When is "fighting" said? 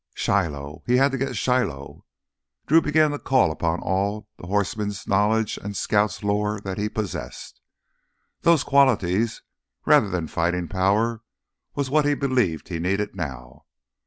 10.27-10.67